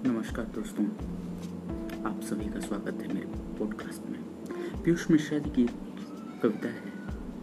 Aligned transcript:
दोस्तों, 0.00 0.84
आप 2.04 2.20
सभी 2.22 2.44
का 2.44 2.60
स्वागत 2.60 3.00
है 3.02 3.14
मेरे 3.14 3.26
पॉडकास्ट 3.58 4.10
में। 4.10 4.82
पीयूष 4.82 5.10
मिश्रा 5.10 5.38
जी 5.38 5.50
की 5.50 5.66
कविता 6.42 6.68
है, 6.68 6.92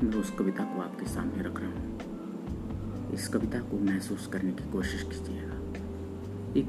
मैं 0.04 0.14
उस 0.14 0.32
कविता 0.32 0.64
को 0.64 0.82
आपके 0.82 1.06
सामने 1.06 1.44
रख 1.44 1.60
रहा 1.60 1.70
हूँ। 1.70 3.14
इस 3.14 3.28
कविता 3.28 3.60
को 3.60 3.80
महसूस 3.80 4.28
करने 4.28 4.52
की 4.52 4.72
कोशिश 4.72 5.04
कीजिएगा। 5.04 5.54
एक 6.60 6.66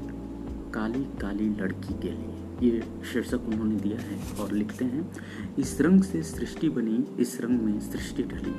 काली 0.73 1.03
काली 1.21 1.49
लड़की 1.49 1.93
के 1.93 2.11
लिए, 2.11 2.71
ये 2.71 3.03
शीर्षक 3.13 3.41
उन्होंने 3.47 3.75
दिया 3.75 3.99
है 3.99 4.37
और 4.39 4.51
लिखते 4.51 4.85
हैं, 4.85 5.11
इस 5.59 5.81
रंग 5.81 6.03
से 6.03 6.23
सृष्टि 6.23 6.69
बनी, 6.69 7.05
इस 7.19 7.41
रंग 7.41 7.61
में 7.61 7.79
सृष्टि 7.79 8.23
ढली। 8.23 8.55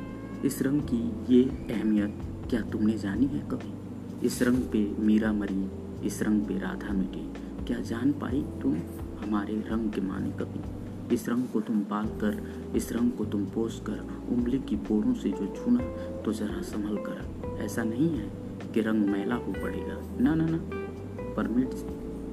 इस 0.46 0.62
रंग 0.62 0.82
की 0.82 1.34
ये 1.34 1.44
अहमियत 1.44 2.18
क्या 2.50 2.60
तुमने 2.60 2.98
जानी 2.98 3.26
है 3.26 3.38
कभी? 3.38 3.72
इस 4.26 4.42
रंग 4.42 4.58
पे 4.58 4.96
मीरा 4.98 5.32
मरी 5.32 5.89
इस 6.04 6.22
रंग 6.22 6.42
पे 6.42 6.58
राधा 6.58 6.92
मिटी। 6.92 7.24
क्या 7.64 7.80
जान 7.80 8.12
पाई 8.12 8.44
तुम 8.62 8.76
हमारे 9.18 9.54
रंग 9.54 9.90
के 9.92 10.00
माने 10.00 10.30
कभी? 10.30 10.60
इस 11.14 11.28
रंग 11.28 11.44
को 11.52 11.60
तुम 11.60 11.80
पाल 11.80 12.06
कर 12.06 12.42
इस 12.76 12.92
रंग 12.92 13.10
को 13.12 13.24
तुम 13.24 13.44
पोस 13.46 13.80
कर 13.86 13.98
उंगली 14.30 14.58
की 14.58 14.76
पोरों 14.76 15.14
से 15.14 15.30
जो 15.30 15.46
छूना 15.56 15.84
तो 16.22 16.32
जरा 16.32 16.60
संभल 16.62 16.96
कर। 16.96 17.58
ऐसा 17.60 17.82
नहीं 17.84 18.08
है 18.08 18.30
कि 18.74 18.80
रंग 18.80 19.06
मैला 19.06 19.34
हो 19.34 19.52
पड़ेगा। 19.52 19.96
ना 20.20 20.34
ना 20.34 20.46
ना। 20.46 20.60
परमिट 21.34 21.70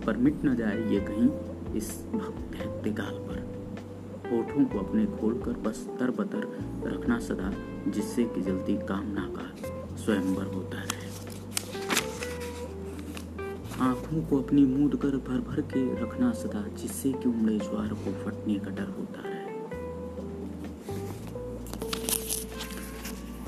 परमिट 0.05 0.45
न 0.45 0.55
जाए 0.55 0.77
ये 0.89 0.99
कहीं 0.99 1.29
इस 1.75 1.89
भक्त 2.13 2.87
गाल 2.87 3.19
पर। 3.29 3.45
होठों 4.31 4.65
को 4.65 4.79
अपने 4.79 5.05
खोल 5.05 5.33
कर 5.33 5.57
बस 5.59 5.87
तर 5.99 6.11
बतर 6.11 6.45
रखना 6.85 7.19
सदा, 7.19 7.51
जिससे 7.91 8.23
कि 8.23 8.41
जल्दी 8.41 8.75
कामना 8.77 9.27
का 9.37 9.45
स्वयंवर 9.95 10.45
होता 10.45 10.77
रहे। 10.77 10.96
आँखों 13.81 14.21
को 14.21 14.41
अपनी 14.41 14.65
मूद 14.65 14.95
कर 14.95 15.09
भर 15.09 15.39
भर 15.39 15.61
के 15.61 16.03
रखना 16.03 16.31
सदा, 16.31 16.67
जिससे 16.81 17.11
कि 17.11 17.29
उमड़े 17.29 17.57
ज्वार 17.57 17.87
को 17.87 18.11
फटने 18.25 18.55
का 18.55 18.69
डर 18.69 18.95
होता 18.99 19.21
रहे। 19.25 19.37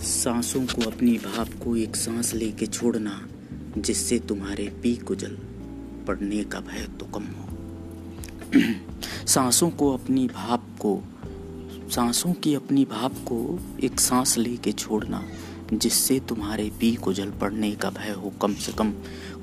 सांसों 0.06 0.62
को 0.66 0.90
अपनी 0.90 1.18
भाप 1.18 1.48
को 1.64 1.76
एक 1.76 1.96
सांस 1.96 2.34
लेके 2.34 2.66
छोड़ना, 2.66 3.28
जिससे 3.78 4.20
तुम्हारे 4.20 4.74
पी 4.84 4.96
को 4.96 5.16
जल 5.16 5.38
पड़ने 6.08 6.44
का 6.44 6.60
भय 6.60 6.88
तो 7.00 7.06
कम 7.06 7.24
हो। 7.24 7.50
सांसों 9.28 9.70
को 9.70 9.94
अपनी 9.94 10.28
भाप 10.28 10.64
को, 10.80 11.04
सांसों 11.90 12.34
की 12.34 12.56
अपनी 12.56 12.86
भाप 12.86 13.14
को 13.14 13.60
एक 13.84 14.00
सांस 14.00 14.38
लेके 14.38 14.72
छोड़ना 14.72 15.24
जिससे 15.74 16.20
तुम्हारे 16.20 16.72
पी 16.80 16.96
को 16.96 17.14
जल 17.14 17.32
पड़ने 17.32 17.72
का 17.72 17.90
भय 17.90 18.12
हो, 18.12 18.34
कम 18.42 18.54
से 18.54 18.72
कम 18.72 18.94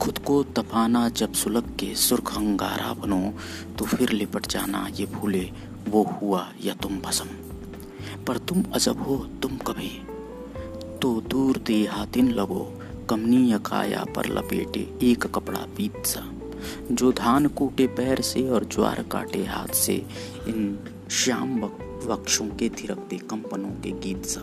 खुद 0.01 0.19
को 0.19 0.43
तपाना 0.43 1.09
जब 1.09 1.33
सुलग 1.33 1.77
के 1.77 1.95
सुर्ख 1.95 2.37
अंगारा 2.37 2.95
बनो 2.95 3.35
तो 3.79 3.85
फिर 3.85 4.11
लिपट 4.11 4.47
जाना 4.47 4.89
ये 5.01 5.07
भूले, 5.07 5.51
वो 5.89 6.19
हुआ 6.23 6.53
या 6.65 6.75
तुम 6.75 6.99
भसम। 6.99 7.29
पर 8.25 8.39
तुम 8.39 8.65
अजब 8.73 9.03
हो, 9.03 9.17
तुम 9.17 9.57
कभी। 9.57 10.03
तो 10.99 11.21
दूर 11.21 11.57
देहातिन 11.57 12.29
लगो, 12.29 12.83
कमनी 13.11 13.53
काया 13.67 14.05
पर 14.17 14.27
लपेटे 14.27 14.95
एक 15.03 15.27
कपड़ा 15.27 15.67
पीत 15.77 16.07
सा। 16.07 16.33
जो 16.93 17.13
धान 17.13 17.47
कूटे 17.47 17.87
पैर 17.87 18.21
से 18.21 18.51
और 18.51 18.65
ज्वार 18.65 19.03
काटे 19.03 19.45
हाथ 19.45 19.75
से, 19.75 20.07
इन 20.49 20.79
श्याम 21.11 21.61
वक्षों 22.05 22.47
के 22.47 22.69
थिरकते 22.69 23.17
कंपनों 23.17 23.71
के 23.71 23.91
गीत 23.91 24.25
सा। 24.25 24.43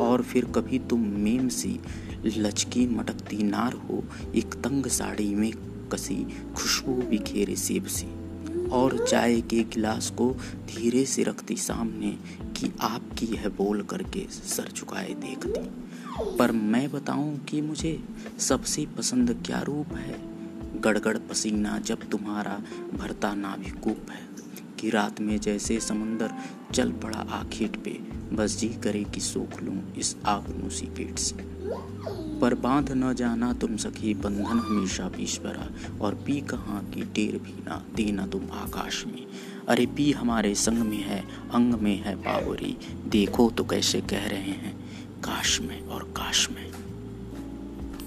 और 0.00 0.22
फिर 0.22 0.44
कभी 0.44 0.78
तुम 0.78 1.00
मेम 1.00 1.48
सी 1.48 1.80
लचकी 2.24 2.86
मटकती 2.86 3.42
नार 3.42 3.72
हो, 3.72 4.04
एक 4.34 4.54
तंग 4.54 4.86
साड़ी 4.86 5.34
में 5.34 5.52
कसी 5.92 6.26
खुशबू 6.56 6.92
बिखेरे 6.92 7.56
सेब 7.56 7.86
सी। 7.86 8.06
और 8.68 9.06
चाय 9.06 9.40
के 9.40 9.62
गिलास 9.62 10.10
को 10.10 10.30
धीरे 10.66 11.04
से 11.06 11.22
रखती 11.22 11.56
सामने 11.56 12.18
कि 12.56 12.72
आपकी 12.80 13.26
यह 13.26 13.48
बोल 13.48 13.82
करके 13.82 14.26
सर 14.30 14.72
झुकाए 14.76 15.14
देखती। 15.14 15.86
पर 16.36 16.52
मैं 16.52 16.90
बताऊँ 16.90 17.44
कि 17.44 17.60
मुझे 17.60 18.04
सबसे 18.38 18.86
पसंद 18.98 19.42
क्या 19.46 19.60
रूप 19.62 19.94
है? 19.94 20.36
गड़गड़ 20.80 21.18
पसीना 21.18 21.78
जब 21.78 22.08
तुम्हारा 22.10 22.62
भरता 22.94 23.34
नाभिकूप 23.34 24.10
है 24.10 24.28
कि 24.78 24.90
रात 24.90 25.20
में 25.20 25.40
जैसे 25.40 25.80
समंदर 25.80 26.32
चल 26.74 26.92
पड़ा 26.92 27.18
आखिर 27.18 27.68
पे 27.68 28.15
बस 28.32 28.58
जी 28.58 28.68
करे 28.68 29.04
कि 29.04 29.20
सोख 29.20 29.62
लूँ 29.62 29.94
इस 29.94 30.16
आपनूसी 30.26 30.86
पेट 30.86 31.18
से। 31.18 31.36
पर 32.40 32.54
बाँध 32.54 32.92
न 32.92 33.14
जाना 33.14 33.52
तुम 33.52 33.76
सखी, 33.76 34.14
बंधन 34.14 34.58
हमेशा 34.58 35.10
ईश्वरा 35.20 35.70
और 36.00 36.14
पी 36.14 36.40
कहाँ 36.40 36.90
की 36.94 37.02
टेर 37.02 37.38
भी 37.38 37.54
ना 37.66 37.84
देना 37.94 38.26
तुम 38.26 38.42
आकाश 38.52 39.04
में। 39.06 39.26
अरे 39.68 39.86
पी 39.86 40.12
हमारे 40.12 40.54
संग 40.54 40.78
में 40.78 41.02
है, 41.02 41.24
अंग 41.54 41.74
में 41.74 41.96
है 41.96 42.16
बावरी। 42.16 42.76
देखो 43.08 43.50
तो 43.50 43.64
कैसे 43.64 44.00
कह 44.00 44.26
रहे 44.26 44.40
हैं, 44.40 44.76
काश 45.20 45.60
में 45.60 45.86
और 45.86 46.02
काश 46.02 46.50
में। 46.50 46.72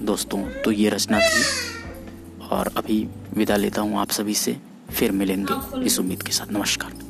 दोस्तों 0.02 0.50
तो 0.50 0.72
ये 0.72 0.90
रचना 0.90 1.20
थी। 1.20 1.42
और 2.46 2.66
अभी 2.76 3.08
विदा 3.34 3.56
लेता 3.56 3.82
हूँ 3.82 3.98
आप 3.98 4.10
सभी 4.10 4.34
से। 4.34 4.56
फिर 4.90 5.12
मिलेंगे 5.12 5.82
इस 5.84 5.98
उम्मीद 5.98 6.22
के 6.22 6.32
साथ। 6.32 6.52
नमस्कार। 6.52 7.09